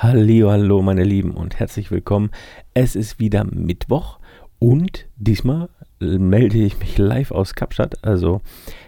[0.00, 2.30] Hallo, hallo meine Lieben und herzlich willkommen.
[2.72, 4.20] Es ist wieder Mittwoch
[4.60, 8.04] und diesmal melde ich mich live aus Kapstadt.
[8.04, 8.40] Also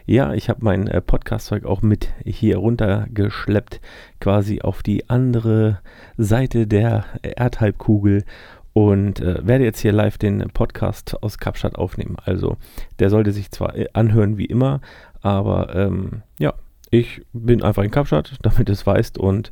[0.07, 3.81] ja, ich habe mein äh, Podcast-Zeug auch mit hier runtergeschleppt,
[4.21, 5.81] quasi auf die andere
[6.17, 8.25] Seite der Erdhalbkugel
[8.73, 12.19] und äh, werde jetzt hier live den Podcast aus Kapstadt aufnehmen.
[12.25, 12.57] Also
[13.01, 14.81] der sollte sich zwar äh, anhören wie immer,
[15.23, 16.55] aber ähm, ja,
[16.93, 19.51] ich bin einfach in Kapstadt, damit es weißt und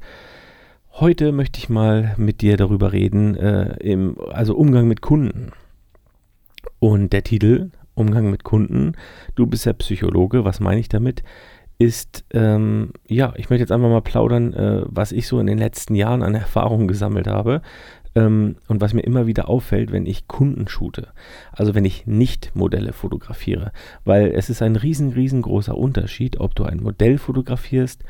[1.01, 5.52] Heute möchte ich mal mit dir darüber reden, äh, im, also Umgang mit Kunden.
[6.80, 8.95] Und der Titel, Umgang mit Kunden,
[9.37, 11.23] du bist ja Psychologe, was meine ich damit?
[11.79, 15.59] Ist, ähm, ja, ich möchte jetzt einfach mal plaudern, äh, was ich so in den
[15.59, 17.62] letzten Jahren an Erfahrungen gesammelt habe
[18.16, 21.07] ähm, und was mir immer wieder auffällt, wenn ich Kunden shoote.
[21.52, 23.71] Also wenn ich nicht Modelle fotografiere.
[24.05, 28.02] Weil es ist ein riesen, riesengroßer Unterschied, ob du ein Modell fotografierst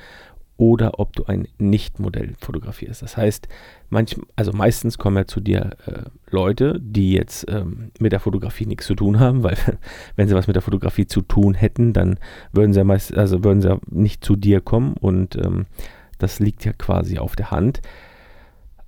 [0.58, 3.00] oder ob du ein Nicht-Modell fotografierst.
[3.00, 3.48] Das heißt,
[3.90, 8.66] manch, also meistens kommen ja zu dir äh, Leute, die jetzt ähm, mit der Fotografie
[8.66, 9.56] nichts zu tun haben, weil
[10.16, 12.18] wenn sie was mit der Fotografie zu tun hätten, dann
[12.52, 15.66] würden sie ja meist, also würden sie ja nicht zu dir kommen und ähm,
[16.18, 17.80] das liegt ja quasi auf der Hand.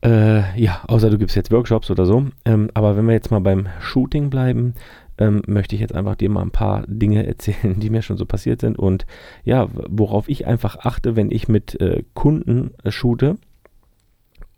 [0.03, 2.27] Äh, ja, außer du gibst jetzt Workshops oder so.
[2.45, 4.75] Ähm, aber wenn wir jetzt mal beim Shooting bleiben,
[5.21, 8.27] ähm, möchte ich jetzt einfach dir mal ein paar Dinge erzählen, die mir schon so
[8.27, 9.07] passiert sind und
[9.45, 13.37] ja, worauf ich einfach achte, wenn ich mit äh, Kunden äh, shoote.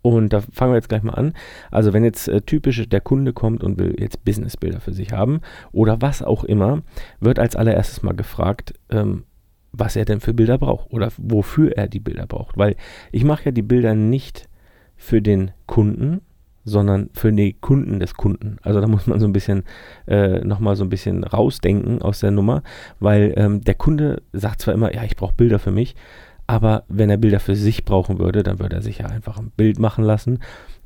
[0.01, 1.33] Und da fangen wir jetzt gleich mal an.
[1.71, 5.39] Also wenn jetzt äh, typisch der Kunde kommt und will jetzt Businessbilder für sich haben
[5.71, 6.81] oder was auch immer,
[7.21, 9.23] wird als allererstes mal gefragt, ähm,
[9.71, 12.57] was er denn für Bilder braucht oder wofür er die Bilder braucht.
[12.57, 12.75] Weil
[13.13, 14.49] ich mache ja die Bilder nicht
[14.97, 16.19] für den Kunden,
[16.65, 18.57] sondern für die Kunden des Kunden.
[18.61, 19.63] Also da muss man so ein bisschen
[20.07, 22.63] äh, nochmal so ein bisschen rausdenken aus der Nummer,
[22.99, 25.95] weil ähm, der Kunde sagt zwar immer, ja, ich brauche Bilder für mich,
[26.47, 29.51] aber wenn er Bilder für sich brauchen würde, dann würde er sich ja einfach ein
[29.55, 30.39] Bild machen lassen,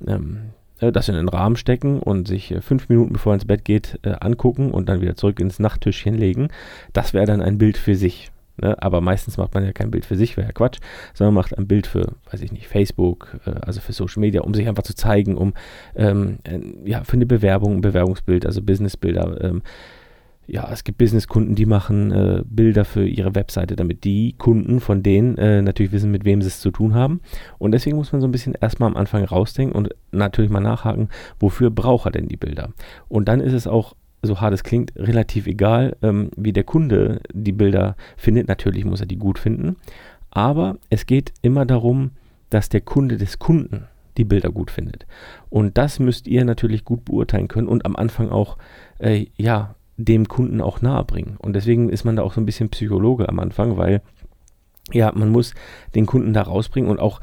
[0.06, 3.46] ähm, äh, das in den Rahmen stecken und sich äh, fünf Minuten bevor er ins
[3.46, 6.50] Bett geht äh, angucken und dann wieder zurück ins Nachttischchen legen.
[6.94, 8.32] Das wäre dann ein Bild für sich.
[8.62, 8.82] Ne?
[8.82, 10.80] Aber meistens macht man ja kein Bild für sich, wäre ja Quatsch,
[11.14, 14.54] sondern macht ein Bild für, weiß ich nicht, Facebook, äh, also für Social Media, um
[14.54, 15.54] sich einfach zu zeigen, um
[15.96, 16.60] ähm, äh,
[16.90, 19.44] ja, für eine Bewerbung, ein Bewerbungsbild, also Businessbilder.
[19.44, 19.62] Ähm,
[20.50, 25.04] ja, es gibt Businesskunden, die machen äh, Bilder für ihre Webseite, damit die Kunden von
[25.04, 27.20] denen äh, natürlich wissen, mit wem sie es zu tun haben.
[27.58, 31.10] Und deswegen muss man so ein bisschen erstmal am Anfang rausdenken und natürlich mal nachhaken,
[31.38, 32.70] wofür braucht er denn die Bilder?
[33.10, 37.22] Und dann ist es auch so hart es klingt, relativ egal, ähm, wie der Kunde
[37.34, 38.48] die Bilder findet.
[38.48, 39.78] Natürlich muss er die gut finden.
[40.32, 42.12] Aber es geht immer darum,
[42.50, 45.06] dass der Kunde des Kunden die Bilder gut findet.
[45.50, 48.58] Und das müsst ihr natürlich gut beurteilen können und am Anfang auch,
[49.00, 51.38] äh, ja, dem Kunden auch nahe bringen.
[51.40, 54.02] Und deswegen ist man da auch so ein bisschen Psychologe am Anfang, weil,
[54.92, 55.54] ja, man muss
[55.96, 57.20] den Kunden da rausbringen und auch,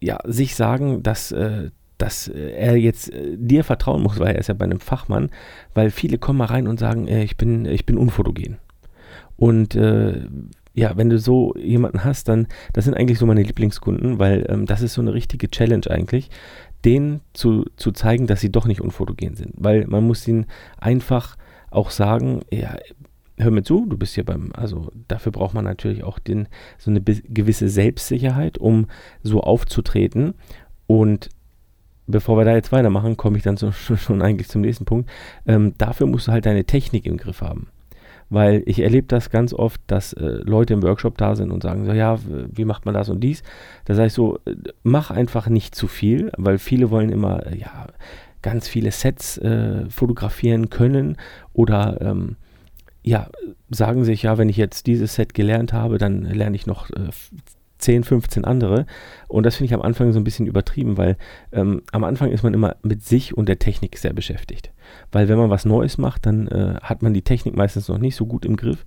[0.00, 4.38] ja, sich sagen, dass, äh, dass äh, er jetzt äh, dir vertrauen muss, weil er
[4.38, 5.30] ist ja bei einem Fachmann,
[5.74, 8.58] weil viele kommen mal rein und sagen, äh, ich bin, ich bin unfotogen.
[9.36, 10.26] Und äh,
[10.74, 14.66] ja, wenn du so jemanden hast, dann, das sind eigentlich so meine Lieblingskunden, weil ähm,
[14.66, 16.30] das ist so eine richtige Challenge eigentlich,
[16.84, 19.54] denen zu, zu zeigen, dass sie doch nicht unfotogen sind.
[19.56, 20.46] Weil man muss ihnen
[20.78, 21.36] einfach
[21.70, 22.76] auch sagen, ja,
[23.38, 26.48] hör mir zu, du bist hier beim, also dafür braucht man natürlich auch den,
[26.78, 28.86] so eine gewisse Selbstsicherheit, um
[29.22, 30.34] so aufzutreten.
[30.86, 31.30] Und
[32.06, 35.10] bevor wir da jetzt weitermachen, komme ich dann so, schon eigentlich zum nächsten Punkt.
[35.46, 37.68] Ähm, dafür musst du halt deine Technik im Griff haben.
[38.28, 41.84] Weil ich erlebe das ganz oft, dass äh, Leute im Workshop da sind und sagen
[41.84, 42.18] so, ja,
[42.50, 43.44] wie macht man das und dies?
[43.84, 47.56] Da sage ich so, äh, mach einfach nicht zu viel, weil viele wollen immer, äh,
[47.56, 47.86] ja,
[48.42, 51.16] ganz viele Sets äh, fotografieren können
[51.52, 52.36] oder ähm,
[53.02, 53.28] ja,
[53.70, 57.10] sagen sich, ja, wenn ich jetzt dieses Set gelernt habe, dann lerne ich noch äh,
[57.78, 58.86] 10, 15 andere.
[59.28, 61.16] Und das finde ich am Anfang so ein bisschen übertrieben, weil
[61.52, 64.72] ähm, am Anfang ist man immer mit sich und der Technik sehr beschäftigt.
[65.12, 68.16] Weil wenn man was Neues macht, dann äh, hat man die Technik meistens noch nicht
[68.16, 68.84] so gut im Griff,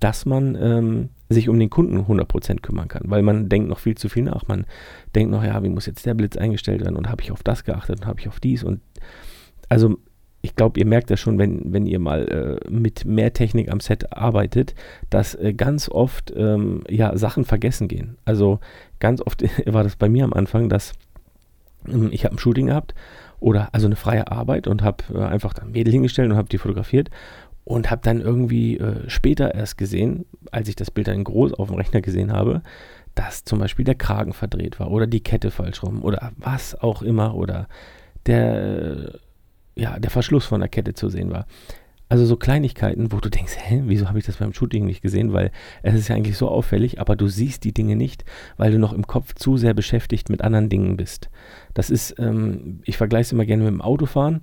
[0.00, 3.04] dass man ähm, sich um den Kunden 100% kümmern kann.
[3.06, 4.46] Weil man denkt noch viel zu viel nach.
[4.46, 4.66] Man
[5.14, 7.64] denkt noch, ja, wie muss jetzt der Blitz eingestellt werden und habe ich auf das
[7.64, 8.80] geachtet und habe ich auf dies und
[9.68, 9.96] also
[10.46, 13.80] ich glaube, ihr merkt das schon, wenn, wenn ihr mal äh, mit mehr Technik am
[13.80, 14.76] Set arbeitet,
[15.10, 18.16] dass äh, ganz oft ähm, ja, Sachen vergessen gehen.
[18.24, 18.60] Also
[19.00, 20.92] ganz oft war das bei mir am Anfang, dass
[21.88, 22.94] ähm, ich habe ein Shooting gehabt
[23.40, 26.58] oder also eine freie Arbeit und habe äh, einfach dann Mädel hingestellt und habe die
[26.58, 27.10] fotografiert
[27.64, 31.68] und habe dann irgendwie äh, später erst gesehen, als ich das Bild dann groß auf
[31.68, 32.62] dem Rechner gesehen habe,
[33.16, 37.02] dass zum Beispiel der Kragen verdreht war oder die Kette falsch rum oder was auch
[37.02, 37.66] immer oder
[38.26, 39.18] der
[39.76, 41.46] ja, der Verschluss von der Kette zu sehen war.
[42.08, 45.32] Also so Kleinigkeiten, wo du denkst, hä, wieso habe ich das beim Shooting nicht gesehen?
[45.32, 45.50] Weil
[45.82, 48.24] es ist ja eigentlich so auffällig, aber du siehst die Dinge nicht,
[48.56, 51.30] weil du noch im Kopf zu sehr beschäftigt mit anderen Dingen bist.
[51.74, 54.42] Das ist, ähm, ich vergleiche es immer gerne mit dem Autofahren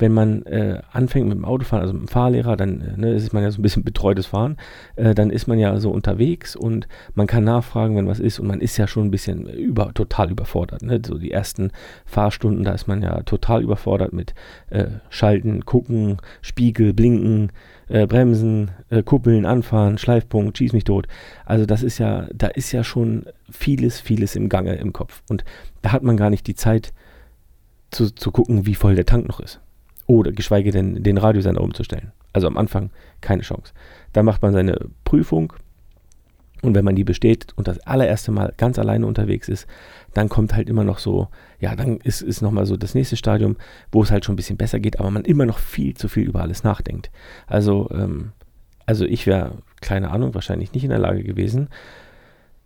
[0.00, 3.32] wenn man äh, anfängt mit dem Autofahren, also mit dem Fahrlehrer, dann äh, ne, ist
[3.32, 4.56] man ja so ein bisschen betreutes Fahren,
[4.96, 8.46] äh, dann ist man ja so unterwegs und man kann nachfragen, wenn was ist und
[8.46, 10.82] man ist ja schon ein bisschen über, total überfordert.
[10.82, 11.00] Ne?
[11.04, 11.70] So die ersten
[12.06, 14.34] Fahrstunden, da ist man ja total überfordert mit
[14.70, 17.52] äh, Schalten, Gucken, Spiegel, Blinken,
[17.88, 18.70] äh, Bremsen,
[19.04, 21.06] Kuppeln, Anfahren, Schleifpunkt, schieß mich tot.
[21.44, 25.44] Also das ist ja, da ist ja schon vieles, vieles im Gange im Kopf und
[25.82, 26.92] da hat man gar nicht die Zeit,
[27.90, 29.60] zu, zu gucken, wie voll der Tank noch ist.
[30.10, 32.10] Oder geschweige denn den Radiosender umzustellen.
[32.32, 32.90] Also am Anfang
[33.20, 33.72] keine Chance.
[34.12, 35.52] Dann macht man seine Prüfung
[36.62, 39.68] und wenn man die besteht und das allererste Mal ganz alleine unterwegs ist,
[40.12, 41.28] dann kommt halt immer noch so,
[41.60, 43.56] ja, dann ist, ist nochmal so das nächste Stadium,
[43.92, 46.26] wo es halt schon ein bisschen besser geht, aber man immer noch viel zu viel
[46.26, 47.12] über alles nachdenkt.
[47.46, 48.32] Also, ähm,
[48.86, 51.68] also ich wäre, keine Ahnung, wahrscheinlich nicht in der Lage gewesen,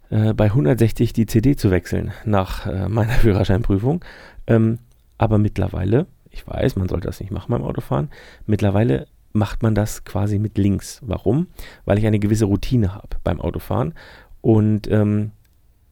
[0.08, 4.02] äh, bei 160 die CD zu wechseln nach äh, meiner Führerscheinprüfung.
[4.46, 4.78] Ähm,
[5.18, 8.10] aber mittlerweile ich weiß, man sollte das nicht machen beim Autofahren.
[8.46, 11.00] Mittlerweile macht man das quasi mit links.
[11.04, 11.46] Warum?
[11.84, 13.94] Weil ich eine gewisse Routine habe beim Autofahren.
[14.40, 15.30] Und ähm,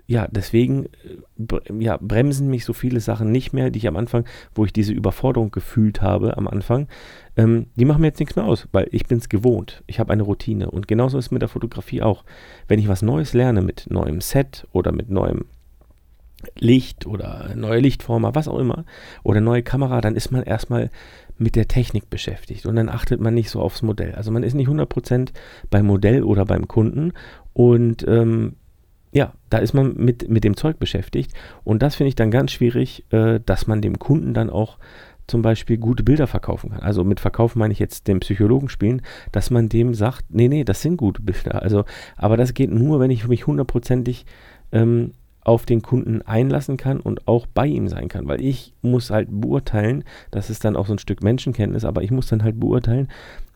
[0.06, 4.24] ja, deswegen äh, ja, bremsen mich so viele Sachen nicht mehr, die ich am Anfang,
[4.54, 6.88] wo ich diese Überforderung gefühlt habe am Anfang,
[7.36, 9.82] ähm, die machen mir jetzt nichts mehr aus, weil ich bin es gewohnt.
[9.86, 10.70] Ich habe eine Routine.
[10.70, 12.24] Und genauso ist es mit der Fotografie auch.
[12.68, 15.46] Wenn ich was Neues lerne mit neuem Set oder mit neuem
[16.58, 18.84] Licht oder neue Lichtformer, was auch immer,
[19.22, 20.90] oder neue Kamera, dann ist man erstmal
[21.38, 24.14] mit der Technik beschäftigt und dann achtet man nicht so aufs Modell.
[24.14, 25.30] Also man ist nicht 100%
[25.70, 27.12] beim Modell oder beim Kunden
[27.52, 28.56] und ähm,
[29.12, 31.32] ja, da ist man mit, mit dem Zeug beschäftigt
[31.64, 34.78] und das finde ich dann ganz schwierig, äh, dass man dem Kunden dann auch
[35.26, 36.80] zum Beispiel gute Bilder verkaufen kann.
[36.80, 40.64] Also mit Verkaufen meine ich jetzt den Psychologen spielen, dass man dem sagt, nee, nee,
[40.64, 41.62] das sind gute Bilder.
[41.62, 41.84] Also,
[42.16, 44.26] aber das geht nur, wenn ich mich hundertprozentig
[44.72, 45.12] ähm,
[45.44, 49.28] auf den Kunden einlassen kann und auch bei ihm sein kann, weil ich muss halt
[49.30, 53.08] beurteilen, das ist dann auch so ein Stück Menschenkenntnis, aber ich muss dann halt beurteilen,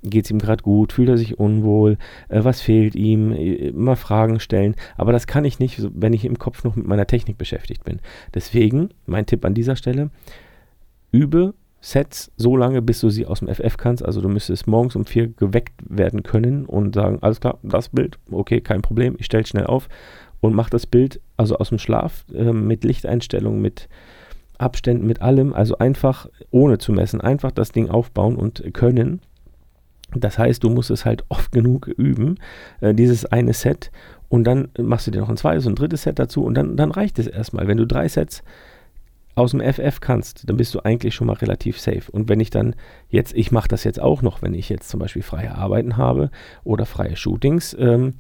[0.03, 1.97] geht es ihm gerade gut, fühlt er sich unwohl,
[2.29, 6.25] äh, was fehlt ihm, äh, mal Fragen stellen, aber das kann ich nicht, wenn ich
[6.25, 8.01] im Kopf noch mit meiner Technik beschäftigt bin.
[8.35, 10.11] Deswegen, mein Tipp an dieser Stelle,
[11.13, 14.05] übe Sets so lange, bis du sie aus dem FF kannst.
[14.05, 18.19] Also du müsstest morgens um vier geweckt werden können und sagen, alles klar, das Bild,
[18.33, 19.89] okay, kein Problem, ich stelle schnell auf
[20.47, 23.89] und mache das Bild also aus dem Schlaf äh, mit Lichteinstellungen, mit
[24.59, 29.21] Abständen, mit allem, also einfach ohne zu messen, einfach das Ding aufbauen und können.
[30.15, 32.37] Das heißt, du musst es halt oft genug üben,
[32.81, 33.91] äh, dieses eine Set,
[34.29, 36.77] und dann machst du dir noch ein zweites und ein drittes Set dazu und dann,
[36.77, 37.69] dann reicht es erstmal.
[37.69, 38.43] Wenn du drei Sets
[39.35, 42.11] aus dem FF kannst, dann bist du eigentlich schon mal relativ safe.
[42.11, 42.75] Und wenn ich dann
[43.09, 46.31] jetzt, ich mache das jetzt auch noch, wenn ich jetzt zum Beispiel freie Arbeiten habe
[46.65, 48.15] oder freie Shootings, ähm,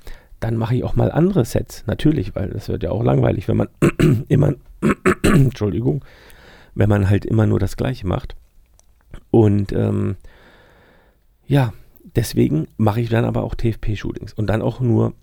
[0.46, 1.82] dann mache ich auch mal andere Sets.
[1.88, 3.68] Natürlich, weil das wird ja auch langweilig, wenn man
[4.28, 4.54] immer,
[5.24, 6.04] Entschuldigung,
[6.76, 8.36] wenn man halt immer nur das Gleiche macht.
[9.32, 10.14] Und ähm,
[11.48, 11.72] ja,
[12.14, 15.14] deswegen mache ich dann aber auch TFP-Shootings und dann auch nur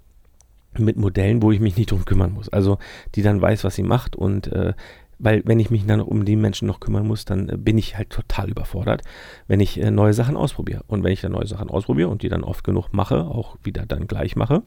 [0.78, 2.50] mit Modellen, wo ich mich nicht drum kümmern muss.
[2.50, 2.78] Also
[3.16, 4.74] die dann weiß, was sie macht und äh,
[5.20, 7.96] weil wenn ich mich dann um die Menschen noch kümmern muss, dann äh, bin ich
[7.98, 9.04] halt total überfordert,
[9.48, 10.84] wenn ich äh, neue Sachen ausprobiere.
[10.88, 13.86] Und wenn ich dann neue Sachen ausprobiere und die dann oft genug mache, auch wieder
[13.86, 14.64] dann gleich mache,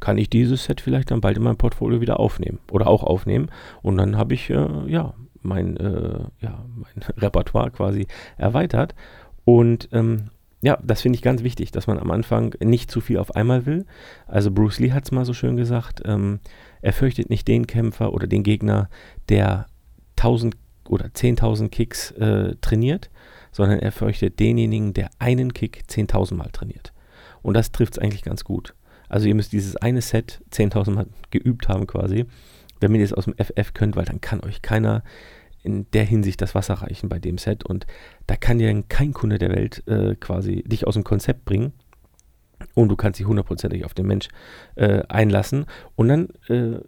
[0.00, 3.50] kann ich dieses Set vielleicht dann bald in mein Portfolio wieder aufnehmen oder auch aufnehmen.
[3.82, 8.94] Und dann habe ich äh, ja, mein, äh, ja mein Repertoire quasi erweitert.
[9.44, 10.30] Und ähm,
[10.62, 13.66] ja, das finde ich ganz wichtig, dass man am Anfang nicht zu viel auf einmal
[13.66, 13.86] will.
[14.26, 16.40] Also Bruce Lee hat es mal so schön gesagt, ähm,
[16.82, 18.88] er fürchtet nicht den Kämpfer oder den Gegner,
[19.28, 19.66] der
[20.16, 20.56] 1000
[20.88, 23.10] oder 10.000 Kicks äh, trainiert,
[23.52, 26.92] sondern er fürchtet denjenigen, der einen Kick 10.000 Mal trainiert.
[27.42, 28.74] Und das trifft es eigentlich ganz gut.
[29.08, 32.26] Also ihr müsst dieses eine Set 10.000 Mal geübt haben quasi,
[32.80, 35.02] damit ihr es aus dem FF könnt, weil dann kann euch keiner
[35.62, 37.64] in der Hinsicht das Wasser reichen bei dem Set.
[37.64, 37.86] Und
[38.26, 41.72] da kann dir kein Kunde der Welt äh, quasi dich aus dem Konzept bringen.
[42.74, 44.28] Und du kannst dich hundertprozentig auf den Mensch
[44.76, 45.66] äh, einlassen.
[45.94, 46.78] Und dann äh,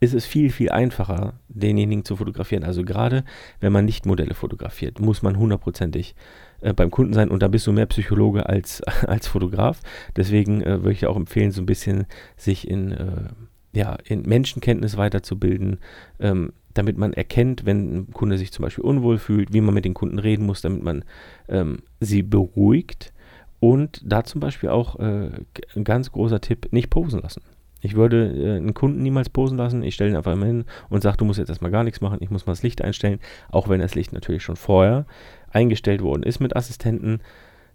[0.00, 2.64] ist es viel, viel einfacher, denjenigen zu fotografieren.
[2.64, 3.24] Also gerade
[3.60, 7.66] wenn man nicht Modelle fotografiert, muss man hundertprozentig äh, beim Kunden sein und da bist
[7.66, 9.80] du mehr Psychologe als, als Fotograf.
[10.16, 13.28] Deswegen äh, würde ich auch empfehlen, so ein bisschen sich in, äh,
[13.72, 15.78] ja, in Menschenkenntnis weiterzubilden,
[16.20, 19.84] ähm, damit man erkennt, wenn ein Kunde sich zum Beispiel unwohl fühlt, wie man mit
[19.84, 21.04] den Kunden reden muss, damit man
[21.48, 23.12] ähm, sie beruhigt.
[23.60, 25.30] Und da zum Beispiel auch äh,
[25.74, 27.42] ein ganz großer Tipp, nicht posen lassen.
[27.80, 29.82] Ich würde äh, einen Kunden niemals posen lassen.
[29.82, 32.18] Ich stelle ihn einfach immer hin und sage, du musst jetzt erstmal gar nichts machen.
[32.20, 33.20] Ich muss mal das Licht einstellen.
[33.50, 35.06] Auch wenn das Licht natürlich schon vorher
[35.52, 37.20] eingestellt worden ist mit Assistenten.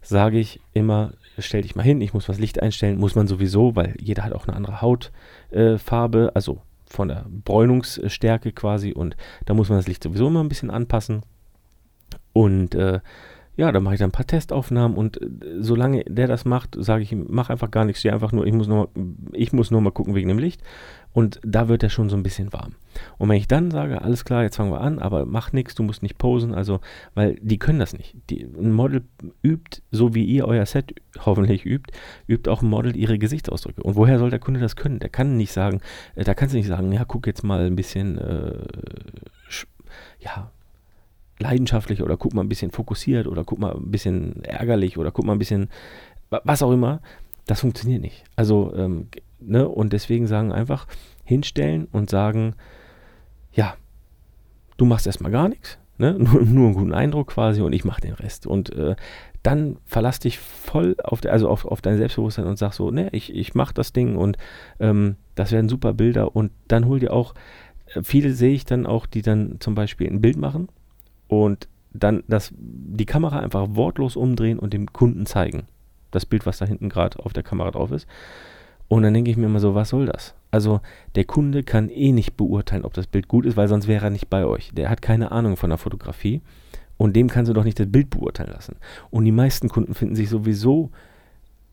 [0.02, 3.76] sage ich immer, stell dich mal hin, ich muss was Licht einstellen, muss man sowieso,
[3.76, 9.16] weil jeder hat auch eine andere Hautfarbe, äh, also von der Bräunungsstärke quasi und
[9.46, 11.24] da muss man das Licht sowieso immer ein bisschen anpassen.
[12.34, 13.00] Und äh,
[13.56, 15.28] ja, dann mache ich dann ein paar Testaufnahmen und äh,
[15.60, 18.54] solange der das macht, sage ich ihm, mach einfach gar nichts, steh einfach nur, ich
[18.54, 18.90] muss nur,
[19.32, 20.62] ich muss nur mal gucken wegen dem Licht
[21.14, 22.74] und da wird er schon so ein bisschen warm.
[23.20, 25.84] Und wenn ich dann sage, alles klar, jetzt fangen wir an, aber mach nichts, du
[25.84, 26.80] musst nicht posen, also,
[27.14, 28.16] weil die können das nicht.
[28.32, 29.04] Die, ein Model
[29.44, 31.94] übt, so wie ihr euer Set hoffentlich übt,
[32.28, 33.84] übt auch ein Model ihre Gesichtsausdrücke.
[33.84, 35.00] Und woher soll der Kunde das können?
[35.00, 35.82] Der kann nicht sagen,
[36.16, 38.66] äh, da kannst du nicht sagen, ja, guck jetzt mal ein bisschen, äh,
[40.20, 40.52] ja,
[41.44, 45.26] leidenschaftlich oder guck mal ein bisschen fokussiert oder guck mal ein bisschen ärgerlich oder guck
[45.26, 45.70] mal ein bisschen
[46.30, 47.02] was auch immer.
[47.46, 48.24] Das funktioniert nicht.
[48.36, 49.10] Also, ähm,
[49.40, 50.88] ne, und deswegen sagen einfach
[51.26, 52.56] hinstellen und sagen,
[53.52, 53.76] ja,
[54.78, 56.14] du machst erstmal gar nichts, ne?
[56.18, 58.48] nur, nur einen guten Eindruck quasi und ich mache den Rest.
[58.48, 58.96] Und äh,
[59.44, 63.10] dann verlass dich voll auf, de, also auf, auf dein Selbstbewusstsein und sag so, ne,
[63.12, 64.38] ich, ich mache das Ding und
[64.80, 67.34] ähm, das werden super Bilder und dann hol dir auch,
[67.94, 70.70] äh, viele sehe ich dann auch, die dann zum Beispiel ein Bild machen
[71.28, 75.64] und dann das, die Kamera einfach wortlos umdrehen und dem Kunden zeigen.
[76.12, 78.08] Das Bild, was da hinten gerade auf der Kamera drauf ist.
[78.88, 80.36] Und dann denke ich mir immer so, was soll das?
[80.52, 80.82] Also
[81.16, 84.12] der Kunde kann eh nicht beurteilen, ob das Bild gut ist, weil sonst wäre er
[84.12, 84.72] nicht bei euch.
[84.74, 86.42] Der hat keine Ahnung von der Fotografie
[86.98, 88.76] und dem kannst du doch nicht das Bild beurteilen lassen.
[89.10, 90.92] Und die meisten Kunden finden sich sowieso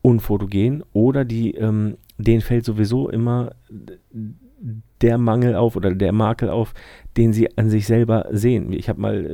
[0.01, 3.51] unfotogen oder die, ähm, denen fällt sowieso immer
[5.01, 6.73] der Mangel auf oder der Makel auf,
[7.17, 8.71] den sie an sich selber sehen.
[8.73, 9.25] Ich habe mal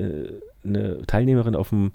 [0.64, 1.92] äh, eine Teilnehmerin auf dem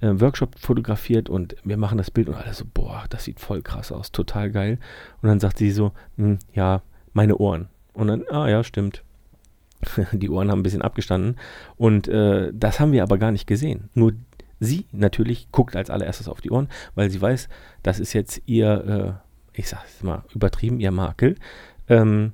[0.00, 3.62] äh, Workshop fotografiert und wir machen das Bild und alle so, boah, das sieht voll
[3.62, 4.78] krass aus, total geil.
[5.22, 6.82] Und dann sagt sie so, hm, ja,
[7.12, 7.68] meine Ohren.
[7.92, 9.02] Und dann, ah ja, stimmt.
[10.12, 11.36] Die Ohren haben ein bisschen abgestanden.
[11.76, 13.88] Und äh, das haben wir aber gar nicht gesehen.
[13.94, 14.12] Nur
[14.60, 17.48] sie natürlich guckt als allererstes auf die Ohren, weil sie weiß,
[17.82, 19.20] das ist jetzt ihr,
[19.54, 21.36] äh, ich sag's mal übertrieben, ihr Makel.
[21.88, 22.32] Ähm,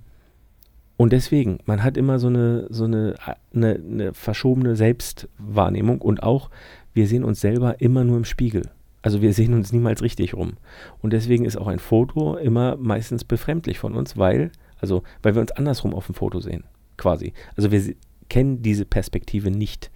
[1.03, 3.17] und deswegen, man hat immer so eine, so eine,
[3.53, 6.49] eine, eine verschobene Selbstwahrnehmung und auch,
[6.95, 8.71] wir sehen uns selber immer nur im Spiegel.
[9.03, 10.53] Also wir sehen uns niemals richtig rum.
[11.01, 15.41] Und deswegen ist auch ein Foto immer meistens befremdlich von uns, weil, also, weil wir
[15.41, 16.63] uns andersrum auf dem Foto sehen,
[16.97, 17.33] quasi.
[17.57, 17.83] Also wir
[18.29, 19.91] kennen diese Perspektive nicht.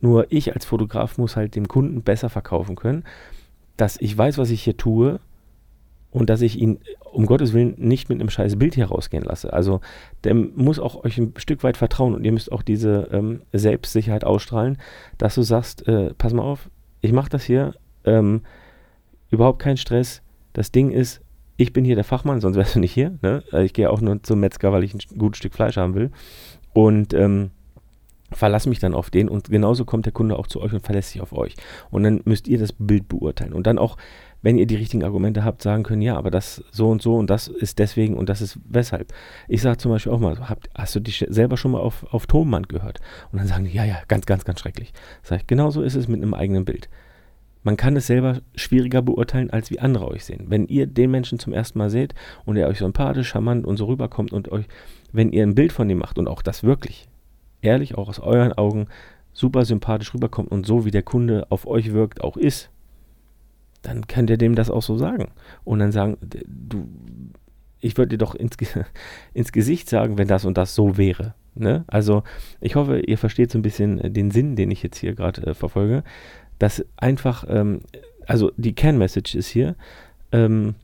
[0.00, 3.04] Nur ich als Fotograf muss halt dem Kunden besser verkaufen können,
[3.76, 5.20] dass ich weiß, was ich hier tue
[6.10, 6.80] und dass ich ihn
[7.12, 9.52] um Gottes Willen nicht mit einem scheiß Bild hier rausgehen lasse.
[9.52, 9.80] Also
[10.24, 14.24] der muss auch euch ein Stück weit vertrauen und ihr müsst auch diese ähm, Selbstsicherheit
[14.24, 14.78] ausstrahlen,
[15.18, 17.74] dass du sagst, äh, pass mal auf, ich mache das hier,
[18.04, 18.42] ähm,
[19.30, 20.22] überhaupt kein Stress.
[20.52, 21.20] Das Ding ist,
[21.56, 23.18] ich bin hier der Fachmann, sonst wärst du nicht hier.
[23.22, 23.42] Ne?
[23.52, 26.10] Also ich gehe auch nur zum Metzger, weil ich ein gutes Stück Fleisch haben will.
[26.72, 27.50] Und ähm,
[28.32, 31.10] verlasse mich dann auf den und genauso kommt der Kunde auch zu euch und verlässt
[31.10, 31.54] sich auf euch.
[31.90, 33.96] Und dann müsst ihr das Bild beurteilen und dann auch
[34.42, 37.30] wenn ihr die richtigen Argumente habt, sagen können, ja, aber das so und so und
[37.30, 39.12] das ist deswegen und das ist weshalb.
[39.48, 40.38] Ich sage zum Beispiel auch mal,
[40.74, 43.00] hast du dich selber schon mal auf, auf Tonband gehört?
[43.32, 44.92] Und dann sagen die, ja, ja, ganz, ganz, ganz schrecklich.
[45.22, 46.88] Sag ich, genauso ist es mit einem eigenen Bild.
[47.62, 50.46] Man kann es selber schwieriger beurteilen, als wie andere euch sehen.
[50.48, 52.14] Wenn ihr den Menschen zum ersten Mal seht
[52.46, 54.64] und er euch sympathisch, charmant und so rüberkommt und euch,
[55.12, 57.09] wenn ihr ein Bild von ihm macht und auch das wirklich,
[57.62, 58.86] ehrlich, auch aus euren Augen,
[59.32, 62.70] super sympathisch rüberkommt und so wie der Kunde auf euch wirkt, auch ist,
[63.82, 65.28] dann könnt ihr dem das auch so sagen.
[65.64, 66.88] Und dann sagen, du,
[67.80, 68.56] ich würde dir doch ins,
[69.34, 71.34] ins Gesicht sagen, wenn das und das so wäre.
[71.54, 71.84] Ne?
[71.86, 72.22] Also
[72.60, 75.46] ich hoffe, ihr versteht so ein bisschen äh, den Sinn, den ich jetzt hier gerade
[75.46, 76.04] äh, verfolge.
[76.58, 77.80] Dass einfach, ähm,
[78.26, 79.76] also die Kernmessage ist hier,
[80.32, 80.74] ähm,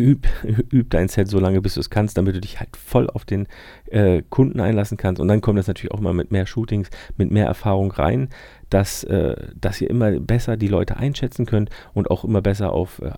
[0.00, 0.26] üb,
[0.72, 3.24] üb dein Set so lange, bis du es kannst, damit du dich halt voll auf
[3.24, 3.46] den
[3.86, 5.20] äh, Kunden einlassen kannst.
[5.20, 8.28] Und dann kommt das natürlich auch mal mit mehr Shootings, mit mehr Erfahrung rein,
[8.70, 13.00] dass, äh, dass ihr immer besser die Leute einschätzen könnt und auch immer besser auf
[13.02, 13.10] äh,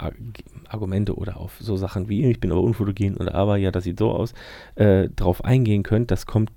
[0.68, 3.98] Argumente oder auf so Sachen wie ich bin aber unfotogen oder aber ja, das sieht
[3.98, 4.34] so aus,
[4.74, 6.10] äh, drauf eingehen könnt.
[6.10, 6.50] Das kommt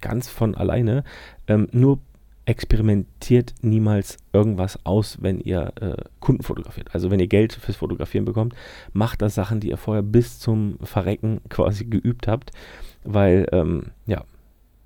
[0.00, 1.04] ganz von alleine.
[1.46, 2.00] Ähm, nur
[2.44, 6.88] experimentiert niemals irgendwas aus, wenn ihr äh, Kunden fotografiert.
[6.92, 8.54] Also wenn ihr Geld fürs Fotografieren bekommt,
[8.92, 12.50] macht das Sachen, die ihr vorher bis zum Verrecken quasi geübt habt,
[13.04, 14.24] weil ähm, ja,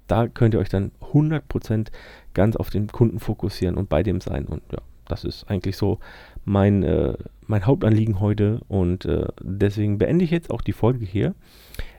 [0.07, 1.89] da könnt ihr euch dann 100%
[2.35, 4.45] ganz auf den Kunden fokussieren und bei dem sein.
[4.47, 5.99] Und ja, das ist eigentlich so
[6.45, 7.15] mein, äh,
[7.47, 11.35] mein Hauptanliegen heute und äh, deswegen beende ich jetzt auch die Folge hier.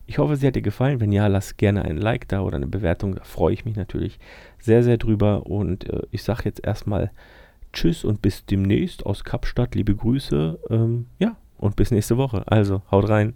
[0.10, 1.02] Ich hoffe, sie hat dir gefallen.
[1.02, 3.16] Wenn ja, lass gerne ein Like da oder eine Bewertung.
[3.16, 4.20] Da freue ich mich natürlich
[4.58, 5.46] sehr, sehr drüber.
[5.46, 7.12] Und äh, ich sage jetzt erstmal
[7.74, 9.76] Tschüss und bis demnächst aus Kapstadt.
[9.76, 10.60] Liebe Grüße.
[10.70, 12.44] Ähm, ja, und bis nächste Woche.
[12.48, 13.36] Also, haut rein.